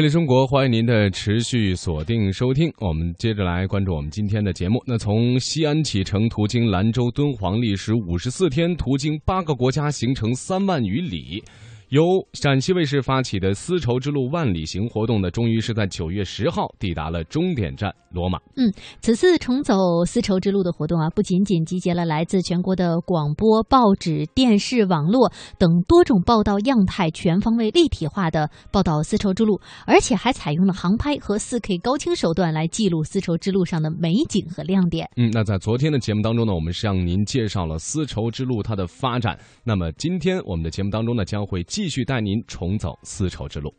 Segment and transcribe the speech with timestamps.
[0.00, 2.72] 魅力中国，欢迎您的持续锁定收听。
[2.78, 4.82] 我们接着来关注我们今天的节目。
[4.86, 11.44] 那从西安启程，途经兰州、敦煌，历时五十四天，途经八个国家，行程三万余里。
[11.90, 18.38] 由陕西卫视发起的丝绸之路万里行活动呢，终于是在九月十号抵达了终点站罗马。
[18.54, 19.74] 嗯，此次重走
[20.06, 35.10] 丝绸之路的活动啊，不仅仅集结了来自全国的广播、报纸、电视、网络等多种报道样态，全方位立体化的报道丝绸之路，而且还采用了航拍和四 K 高清手段来记录丝绸之路上的美景和亮点。
[35.16, 39.36] 嗯，那在昨天的节目当中呢，我们向您介绍了丝绸之路它的发展。
[39.64, 43.74] 那么今天我们的节目当中呢，将会继继续带您重走丝绸之路。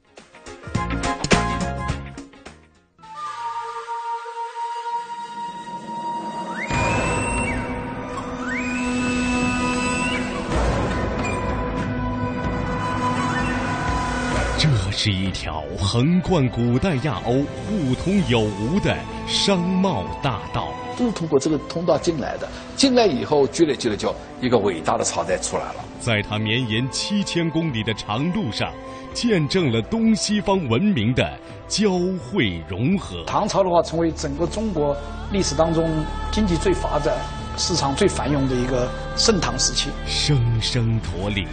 [14.57, 20.73] 这是一条横贯古代亚欧、互通有无的商贸大道。
[20.97, 25.85] 都是通过这个通道进来的，进来以后，积累积累，就一个伟大的朝代出来了。
[26.01, 28.73] 在它绵延七千公里的长路上，
[29.13, 33.23] 见证了东西方文明的交汇融合。
[33.27, 34.97] 唐朝的话，成为整个中国
[35.31, 35.87] 历史当中
[36.31, 37.15] 经济最发展、
[37.55, 39.91] 市场最繁荣的一个盛唐时期。
[40.07, 41.47] 声声驼铃，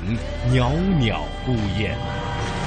[0.50, 1.94] 袅袅孤雁。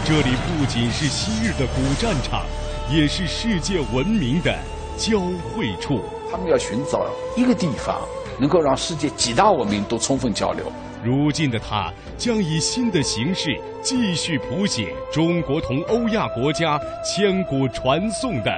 [0.05, 2.45] 这里不仅是昔日的古战场，
[2.91, 4.55] 也是世界文明的
[4.97, 5.99] 交汇处。
[6.31, 7.99] 他们要寻找一个地方，
[8.39, 10.71] 能够让世界几大文明都充分交流。
[11.03, 18.52] 如今的他将以新的形式继续谱写中国同欧亚国家千古传颂的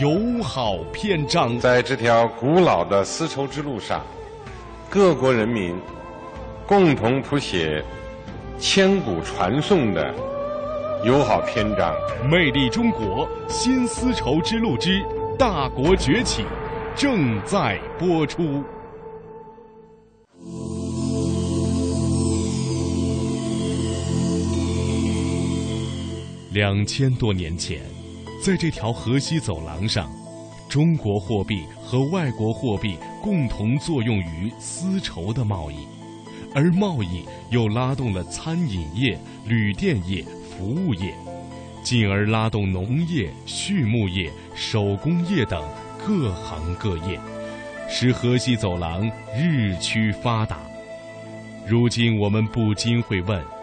[0.00, 1.58] 友好篇章。
[1.58, 4.04] 在这条古老的丝绸之路上，
[4.88, 5.76] 各国人民
[6.66, 7.82] 共同谱写
[8.58, 10.14] 千古传颂的
[11.04, 11.92] 友好篇章。
[12.30, 15.02] 魅力中国新丝绸之路之
[15.36, 16.44] 大国崛起
[16.94, 18.62] 正在播出。
[26.50, 27.82] 两千多年前，
[28.42, 30.10] 在这条河西走廊上，
[30.66, 35.76] 中国货币和外国货币共同作用于丝绸的贸易，
[36.54, 40.24] 而贸易又拉动了餐饮业、旅店业、
[40.56, 41.14] 服务业，
[41.82, 45.62] 进而拉动农业、畜牧业、手工业等
[46.02, 47.20] 各行各业，
[47.90, 50.58] 使河西走廊日趋发达。
[51.66, 53.57] 如今，我们不禁会问。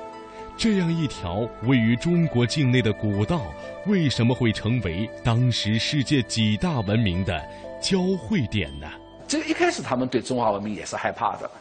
[0.57, 3.41] 这样一条位于中国境内的古道，
[3.88, 7.38] 为什么会成为当时世界几大文明的
[7.81, 8.88] 交汇点呢？
[9.27, 11.51] 这个一开始他们对中华文明也是害怕的，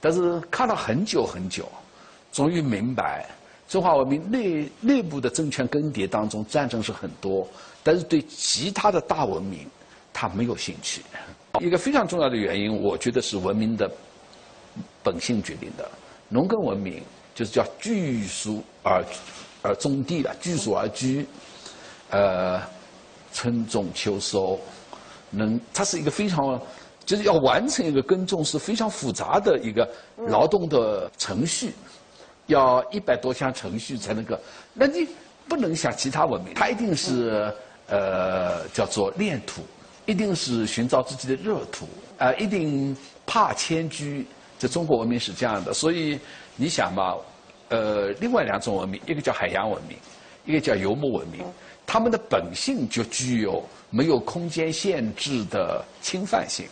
[0.00, 1.68] 但是看了很久很久，
[2.32, 3.28] 终于明白
[3.68, 7.46] 中华文明内内部的政权更迭当中战争是很多，
[7.82, 9.66] 但是对其他的大文明
[10.12, 11.02] 他没有兴趣。
[11.60, 13.90] 一个非常重要的原因，我觉得是文明的
[15.02, 15.90] 本性决定的，
[16.28, 17.02] 农耕文明。
[17.36, 19.04] 就是叫居俗而
[19.60, 21.26] 而种地了，居俗而居，
[22.08, 22.58] 呃，
[23.30, 24.58] 春种秋收，
[25.28, 26.58] 能它是一个非常，
[27.04, 29.86] 就是要完成一个耕种是非常复杂的一个
[30.16, 31.74] 劳动的程序，
[32.46, 34.38] 要一百多项程序才能够，
[34.72, 35.06] 那你
[35.46, 37.52] 不能像其他文明，它一定是
[37.88, 39.60] 呃叫做炼土，
[40.06, 41.86] 一定是寻找自己的热土，
[42.16, 42.96] 啊，一定
[43.26, 44.26] 怕迁居。
[44.58, 46.18] 这中国文明是这样的，所以。
[46.58, 47.14] 你想嘛，
[47.68, 49.98] 呃，另外两种文明，一个叫海洋文明，
[50.46, 51.44] 一个叫游牧文明，
[51.86, 56.66] 他们的本性就具有没有空间限制的侵犯性，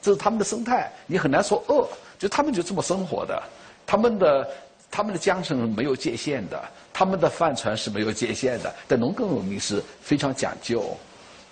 [0.00, 1.86] 这是他们的生态，你很难说恶，
[2.18, 3.42] 就他们就这么生活的，
[3.86, 4.48] 他们的
[4.90, 6.58] 他们的江城没有界限的，
[6.90, 10.96] 他们的帆船是没有界限的，但农耕文明是非常讲究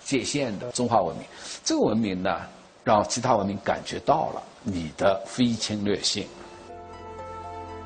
[0.03, 0.71] 界限的。
[0.71, 1.23] 中华文明，
[1.63, 2.41] 这个文明呢，
[2.87, 6.25] 让其他文明感觉到了你的非侵略性。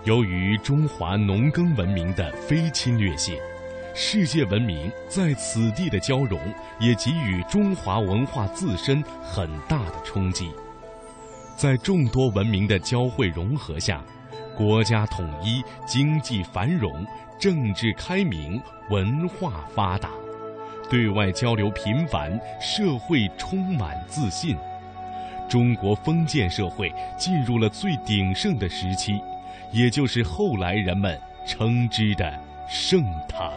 [0.03, 3.35] 由于中华农耕文明的非侵略性，
[3.95, 6.40] 世界文明在此地的交融，
[6.79, 10.52] 也给予中华文化自身很大的冲击。
[11.58, 14.03] 在众多文明的交汇融合下，
[14.55, 17.03] 国家统一、经济繁荣、
[17.40, 18.61] 政治开明、
[18.91, 20.11] 文化发达，
[20.91, 24.55] 对外交流频繁，社会充满自信。
[25.51, 29.19] 中国封建社会进入了最鼎盛的时期。
[29.69, 32.33] 也就是后来人们称之的
[32.69, 33.51] 盛唐。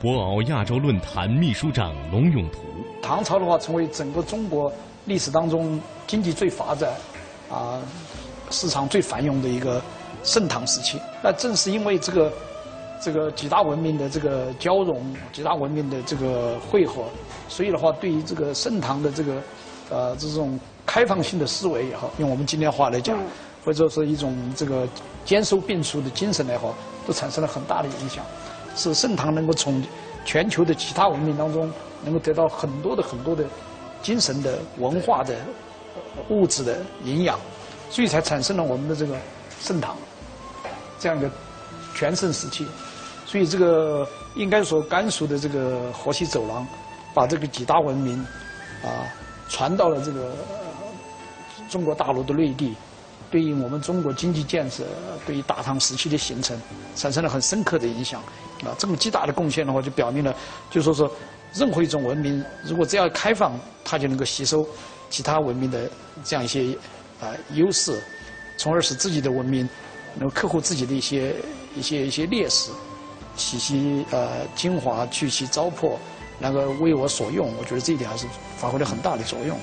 [0.00, 2.60] 博鳌亚洲论坛秘书长龙永图：
[3.02, 4.72] 唐朝的话，成为整个中国
[5.06, 6.94] 历史当中经济最发展、
[7.50, 7.82] 啊
[8.50, 9.82] 市场最繁荣的一个
[10.22, 11.00] 盛唐时期。
[11.20, 12.32] 那正是因为这个
[13.00, 17.04] 这个几大文明的这个交融，几大文明的这个汇合，
[17.48, 19.42] 所以的话，对于这个盛唐的这个
[19.90, 23.18] 呃这种开放性的思维也好，用我们今天话来讲，
[23.64, 24.86] 或者说是一种这个
[25.24, 26.74] 兼收并蓄的精神也好，
[27.06, 28.24] 都产生了很大的影响，
[28.74, 29.82] 使盛唐能够从
[30.24, 31.70] 全球的其他文明当中
[32.04, 33.44] 能够得到很多的很多的
[34.02, 35.36] 精神的文化的
[36.28, 37.38] 物质的营养，
[37.90, 39.16] 所以才产生了我们的这个
[39.60, 39.96] 盛唐
[40.98, 41.30] 这样一个
[41.94, 42.66] 全盛时期。
[43.28, 46.66] 所以这个应该说甘肃的这个河西走廊，
[47.12, 48.18] 把这个几大文明
[48.82, 49.04] 啊
[49.50, 50.34] 传到了这个
[51.68, 52.74] 中国大陆的内地，
[53.30, 54.82] 对于我们中国经济建设，
[55.26, 56.58] 对于大唐时期的形成，
[56.96, 58.22] 产生了很深刻的影响。
[58.64, 60.34] 啊，这么极大的贡献的话，就表明了，
[60.70, 61.06] 就说是
[61.52, 63.52] 任何一种文明，如果只要开放，
[63.84, 64.66] 它就能够吸收
[65.10, 65.86] 其他文明的
[66.24, 66.74] 这样一些
[67.20, 68.02] 啊优势，
[68.56, 69.68] 从而使自己的文明
[70.14, 71.34] 能克服自己的一些
[71.76, 72.70] 一些一些劣势。
[73.38, 75.92] 取其呃精华，去其糟粕，
[76.38, 77.50] 那个为我所用。
[77.56, 78.26] 我觉得这一点还是
[78.58, 79.56] 发挥了很大的作用。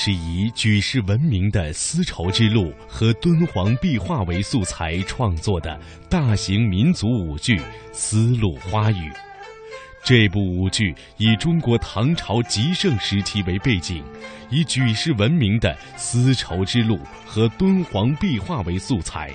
[0.00, 5.76] 是以举世闻名的丝绸之路和敦煌壁画为素材创作的
[6.08, 7.56] 大型民族舞剧
[7.90, 9.10] 《丝路花雨》。
[10.04, 14.04] 这部舞剧以中国唐朝极盛时期为背景，
[14.50, 19.34] 以举世闻名的丝绸之路和敦煌壁画为素材。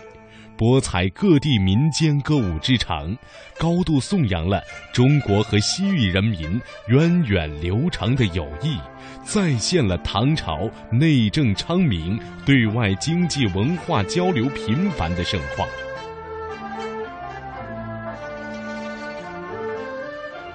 [0.63, 3.13] 博采各地民间歌舞之长，
[3.59, 4.63] 高度颂扬了
[4.93, 6.57] 中国和西域人民
[6.87, 8.77] 源远流长的友谊，
[9.25, 15.67] 再现了唐朝内政昌明、对外经济文化交流频繁的盛况。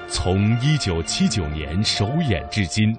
[0.09, 2.95] 从一九七九年首演至今。《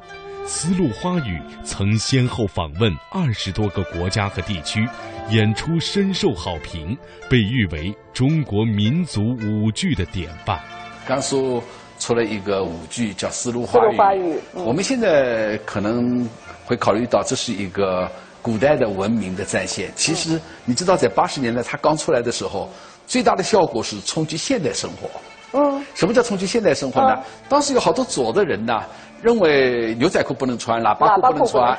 [0.52, 4.84] 丝路花语》曾先后访问二十多个国家和地区，
[5.30, 6.98] 演出深受好评，
[7.30, 10.60] 被誉为中国民族舞剧的典范。
[11.08, 11.62] 甘肃
[12.00, 13.80] 出了一个舞剧叫《丝路花
[14.16, 16.28] 语》，我们现在可能
[16.66, 18.12] 会考虑到这是一个
[18.42, 19.92] 古代的文明的再现。
[19.96, 22.68] 其实你知道，在八十年代它刚出来的时候，
[23.06, 25.08] 最大的效果是冲击现代生活。
[25.54, 27.18] 嗯，什么叫冲击现代生活呢？
[27.48, 28.84] 当时有好多左的人呢。
[29.22, 31.78] 认为牛仔裤不能穿，喇叭裤不能穿。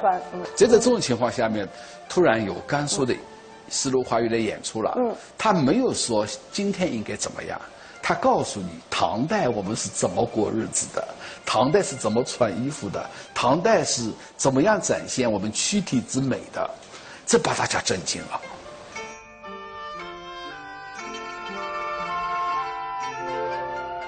[0.55, 1.67] 在这种情况下面，
[2.07, 3.15] 突然有甘肃的
[3.71, 4.93] 丝路花语来演出了。
[4.99, 7.59] 嗯，他没有说今天应该怎么样，
[8.03, 11.03] 他告诉你唐代我们是怎么过日子的，
[11.47, 13.03] 唐代是怎么穿衣服的，
[13.33, 16.69] 唐代是怎么样展现我们躯体之美的，
[17.25, 18.39] 这把大家震惊了。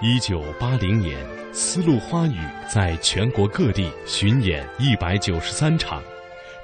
[0.04, 1.16] 一九八零年。
[1.54, 2.36] 《丝路花语》
[2.74, 6.02] 在全国各地巡演一百九十三场，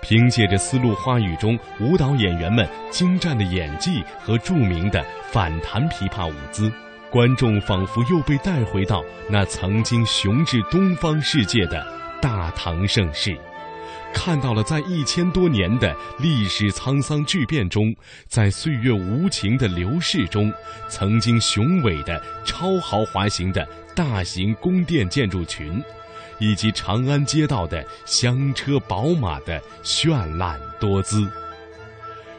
[0.01, 6.73] 凭借着《丝路花语》中舞蹈演员们精湛的演技和著名的反弹琵琶舞姿，
[7.11, 11.87] 观众仿佛又被带回到那曾经雄踞东方世界的
[12.21, 13.37] 大唐盛世。
[14.13, 17.95] 看到了在一千多年的历史沧桑巨变中，
[18.27, 20.53] 在岁月无情的流逝中，
[20.89, 25.83] 曾经雄伟的超豪华型的大型宫殿建筑群，
[26.39, 31.27] 以及长安街道的香车宝马的绚烂多姿。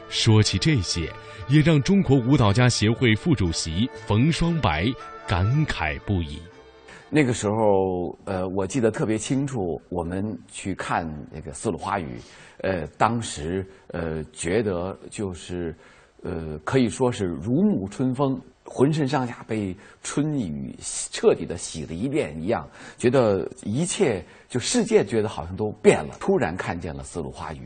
[0.08, 1.10] 说起这些，
[1.48, 4.92] 也让中国舞蹈家协会副主席冯双白
[5.26, 6.38] 感慨不已。
[7.12, 9.82] 那个时候，呃，我记得特别清楚。
[9.88, 12.16] 我们去看那个《丝路花雨》，
[12.58, 15.74] 呃，当时呃觉得就是，
[16.22, 20.72] 呃，可以说是如沐春风，浑身上下被春雨
[21.10, 22.64] 彻底的洗了一遍一样，
[22.96, 26.14] 觉得一切就世界觉得好像都变了。
[26.20, 27.58] 突然看见了《丝路花雨》，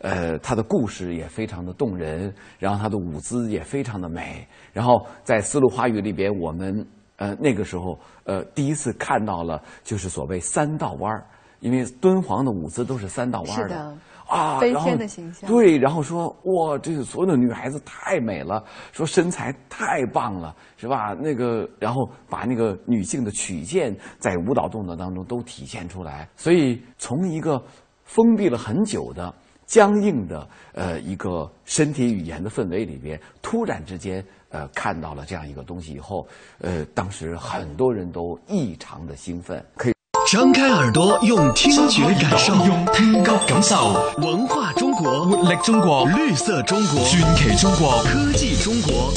[0.00, 4.44] 呃，它的故事也非常的动人，然后它的舞姿也非常的美。
[4.72, 6.84] 然后在《丝路花雨》里边，我们。
[7.18, 11.26] 呃，那个时候，呃，第一次看到了就是所谓三道弯儿，
[11.60, 21.14] 因为敦煌的舞姿都是三道弯的的啊，飞天的形象对，然后说哇，这个所有的女孩子太美了，说身材太棒了，是吧？
[21.14, 27.62] 那个，然后把那个女性的曲线在舞蹈动作当中都体现出来，所以从一个
[28.04, 29.34] 封闭了很久的。
[29.68, 36.26] 僵硬的呃一个身体语言的氛围里边，突然之间呃看到了这样一个东西以后，
[36.60, 39.92] 呃当时很多人都异常的兴奋，可以。
[40.30, 49.10] 张开耳朵，用听觉感受，用听觉感受文化中国，活力中国，绿色中国，传奇中国，科技中国，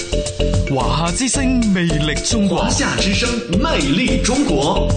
[0.73, 4.87] 华夏之声，魅力中国，华夏之声，魅力中国。